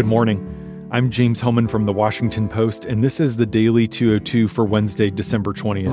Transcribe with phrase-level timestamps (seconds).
[0.00, 0.88] Good morning.
[0.90, 5.10] I'm James Hohmann from the Washington Post, and this is the Daily 202 for Wednesday,
[5.10, 5.90] December 20th.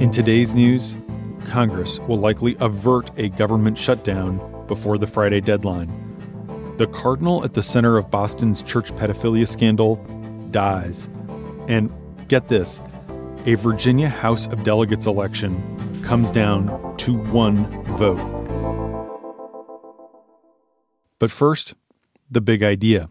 [0.00, 0.94] In today's news,
[1.46, 4.38] Congress will likely avert a government shutdown
[4.68, 5.88] before the Friday deadline.
[6.76, 9.96] The cardinal at the center of Boston's church pedophilia scandal
[10.52, 11.10] dies.
[11.66, 11.92] And
[12.28, 12.80] get this
[13.46, 15.60] a Virginia House of Delegates election
[16.04, 17.66] comes down to one
[17.96, 18.38] vote.
[21.18, 21.74] But first,
[22.32, 23.10] the big idea.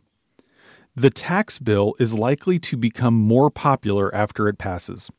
[0.95, 5.09] The tax bill is likely to become more popular after it passes.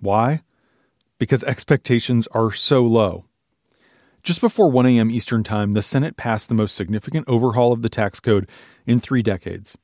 [0.00, 0.42] Why?
[1.18, 3.24] Because expectations are so low.
[4.22, 5.10] Just before 1 a.m.
[5.10, 8.48] Eastern Time, the Senate passed the most significant overhaul of the tax code
[8.86, 9.76] in three decades.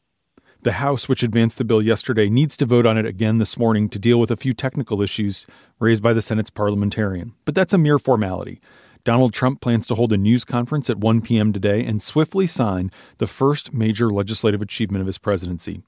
[0.62, 3.88] The House, which advanced the bill yesterday, needs to vote on it again this morning
[3.90, 5.46] to deal with a few technical issues
[5.78, 7.34] raised by the Senate's parliamentarian.
[7.44, 8.60] But that's a mere formality.
[9.04, 11.52] Donald Trump plans to hold a news conference at 1 p.m.
[11.52, 15.82] today and swiftly sign the first major legislative achievement of his presidency.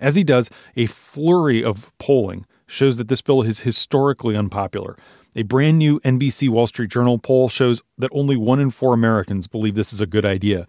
[0.00, 4.96] As he does, a flurry of polling shows that this bill is historically unpopular.
[5.34, 9.46] A brand new NBC Wall Street Journal poll shows that only one in four Americans
[9.46, 10.66] believe this is a good idea.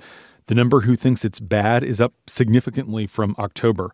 [0.47, 3.91] The number who thinks it's bad is up significantly from October.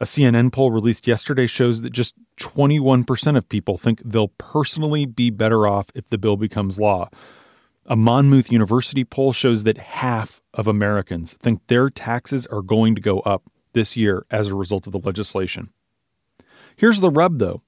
[0.00, 5.28] A CNN poll released yesterday shows that just 21% of people think they'll personally be
[5.30, 7.08] better off if the bill becomes law.
[7.86, 13.00] A Monmouth University poll shows that half of Americans think their taxes are going to
[13.00, 15.70] go up this year as a result of the legislation.
[16.76, 17.62] Here's the rub, though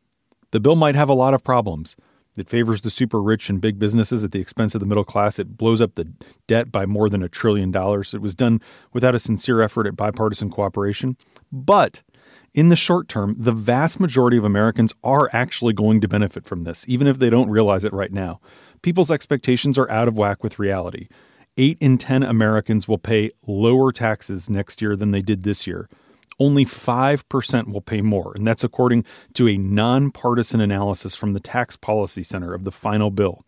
[0.52, 1.96] the bill might have a lot of problems.
[2.36, 5.38] It favors the super rich and big businesses at the expense of the middle class.
[5.38, 6.12] It blows up the
[6.46, 8.14] debt by more than a trillion dollars.
[8.14, 8.60] It was done
[8.92, 11.16] without a sincere effort at bipartisan cooperation.
[11.50, 12.02] But
[12.52, 16.62] in the short term, the vast majority of Americans are actually going to benefit from
[16.62, 18.40] this, even if they don't realize it right now.
[18.82, 21.08] People's expectations are out of whack with reality.
[21.56, 25.88] Eight in 10 Americans will pay lower taxes next year than they did this year.
[26.38, 31.76] Only 5% will pay more, and that's according to a nonpartisan analysis from the Tax
[31.76, 33.44] Policy Center of the final bill.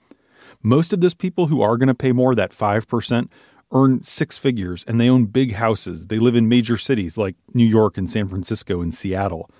[0.62, 3.28] Most of those people who are going to pay more, that 5%,
[3.72, 6.06] earn six figures and they own big houses.
[6.06, 9.50] They live in major cities like New York and San Francisco and Seattle.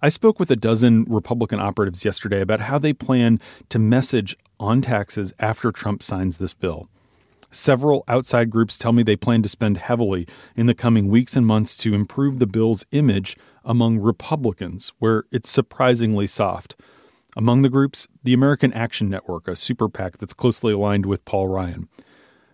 [0.00, 4.80] I spoke with a dozen Republican operatives yesterday about how they plan to message on
[4.80, 6.88] taxes after Trump signs this bill.
[7.50, 11.46] Several outside groups tell me they plan to spend heavily in the coming weeks and
[11.46, 16.76] months to improve the bill's image among Republicans, where it's surprisingly soft.
[17.36, 21.48] Among the groups, the American Action Network, a super PAC that's closely aligned with Paul
[21.48, 21.88] Ryan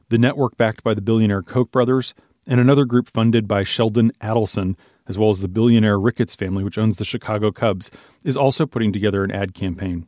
[0.08, 2.14] the network backed by the billionaire Koch brothers,
[2.46, 4.76] and another group funded by Sheldon Adelson,
[5.06, 7.90] as well as the billionaire Ricketts family, which owns the Chicago Cubs,
[8.24, 10.06] is also putting together an ad campaign.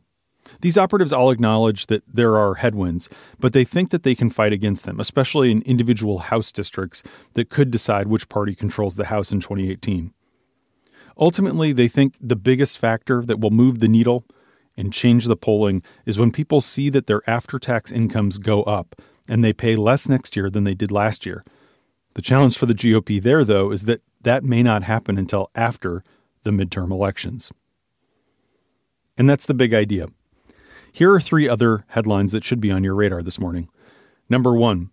[0.61, 3.09] These operatives all acknowledge that there are headwinds,
[3.39, 7.03] but they think that they can fight against them, especially in individual House districts
[7.33, 10.13] that could decide which party controls the House in 2018.
[11.19, 14.23] Ultimately, they think the biggest factor that will move the needle
[14.77, 18.95] and change the polling is when people see that their after tax incomes go up
[19.29, 21.43] and they pay less next year than they did last year.
[22.15, 26.03] The challenge for the GOP there, though, is that that may not happen until after
[26.43, 27.51] the midterm elections.
[29.17, 30.07] And that's the big idea.
[30.91, 33.69] Here are three other headlines that should be on your radar this morning.
[34.29, 34.89] Number one,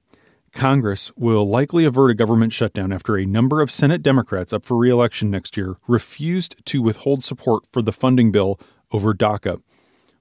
[0.53, 4.77] Congress will likely avert a government shutdown after a number of Senate Democrats up for
[4.77, 8.61] reelection next year refused to withhold support for the funding bill
[8.93, 9.61] over DACA.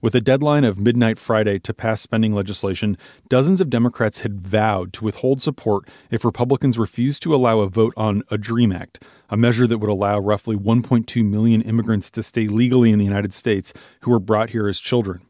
[0.03, 2.97] With a deadline of midnight Friday to pass spending legislation,
[3.29, 7.93] dozens of Democrats had vowed to withhold support if Republicans refused to allow a vote
[7.95, 12.49] on a DREAM Act, a measure that would allow roughly 1.2 million immigrants to stay
[12.49, 13.71] legally in the United States
[14.01, 15.21] who were brought here as children.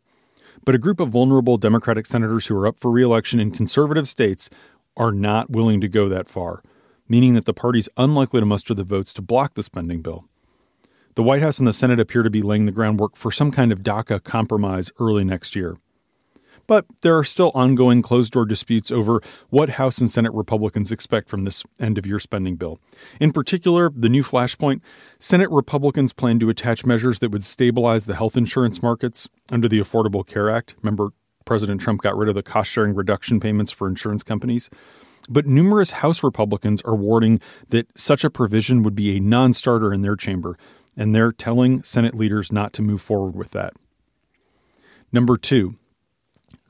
[0.65, 4.49] But a group of vulnerable Democratic senators who are up for reelection in conservative states
[4.97, 6.63] are not willing to go that far,
[7.07, 10.25] meaning that the party's unlikely to muster the votes to block the spending bill.
[11.15, 13.71] The White House and the Senate appear to be laying the groundwork for some kind
[13.71, 15.77] of DACA compromise early next year.
[16.65, 21.29] But there are still ongoing closed door disputes over what House and Senate Republicans expect
[21.29, 22.79] from this end of year spending bill.
[23.19, 24.81] In particular, the new flashpoint
[25.19, 29.79] Senate Republicans plan to attach measures that would stabilize the health insurance markets under the
[29.79, 30.75] Affordable Care Act.
[30.81, 31.09] Remember,
[31.45, 34.69] President Trump got rid of the cost sharing reduction payments for insurance companies.
[35.29, 37.39] But numerous House Republicans are warning
[37.69, 40.57] that such a provision would be a non starter in their chamber
[40.95, 43.73] and they're telling Senate leaders not to move forward with that.
[45.11, 45.75] Number two,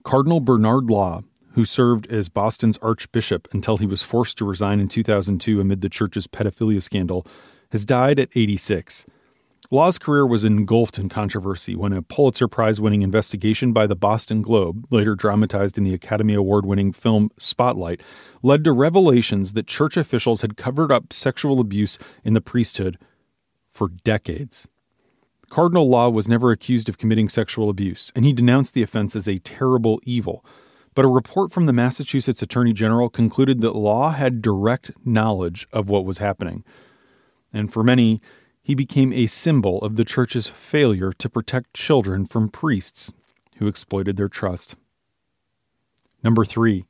[0.04, 1.24] Cardinal Bernard Law,
[1.54, 5.90] who served as Boston's archbishop until he was forced to resign in 2002 amid the
[5.90, 7.26] church's pedophilia scandal,
[7.72, 9.06] has died at 86.
[9.72, 14.42] Law's career was engulfed in controversy when a Pulitzer Prize winning investigation by the Boston
[14.42, 18.02] Globe, later dramatized in the Academy Award winning film Spotlight,
[18.44, 22.98] led to revelations that church officials had covered up sexual abuse in the priesthood
[23.74, 24.68] for decades.
[25.50, 29.28] Cardinal Law was never accused of committing sexual abuse, and he denounced the offense as
[29.28, 30.46] a terrible evil.
[30.96, 35.90] But a report from the Massachusetts Attorney General concluded that Law had direct knowledge of
[35.90, 36.64] what was happening.
[37.52, 38.22] And for many,
[38.62, 43.12] he became a symbol of the church's failure to protect children from priests
[43.58, 44.76] who exploited their trust.
[46.24, 46.86] Number three,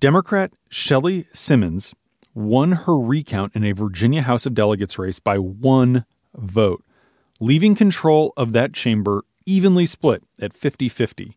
[0.00, 1.94] Democrat Shelly Simonds
[2.34, 6.04] won her recount in a Virginia House of Delegates race by one
[6.34, 6.84] vote,
[7.40, 11.36] leaving control of that chamber evenly split at 50 50.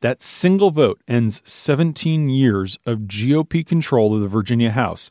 [0.00, 5.10] That single vote ends 17 years of GOP control of the Virginia House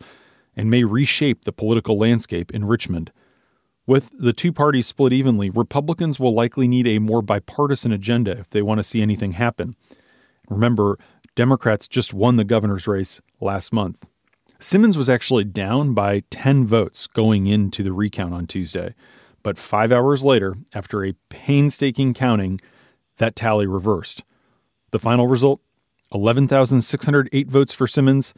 [0.55, 3.11] and may reshape the political landscape in Richmond.
[3.85, 8.49] With the two parties split evenly, Republicans will likely need a more bipartisan agenda if
[8.49, 9.75] they want to see anything happen.
[10.49, 10.97] Remember,
[11.35, 14.05] Democrats just won the governor's race last month.
[14.59, 18.95] Simonds was actually down by 10 votes going into the recount on Tuesday,
[19.43, 22.59] but five hours later, after a painstaking counting,
[23.17, 24.23] that tally reversed.
[24.91, 25.59] The final result
[26.13, 28.33] 11,608 votes for Simonds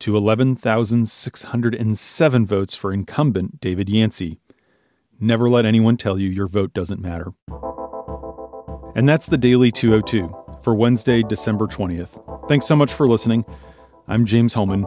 [0.00, 4.40] to 11,607 votes for incumbent David Yancey.
[5.18, 7.32] Never let anyone tell you your vote doesn't matter.
[8.94, 12.48] And that's the Daily 202 for Wednesday, December 20th.
[12.48, 13.46] Thanks so much for listening.
[14.08, 14.86] I'm James Hohmann,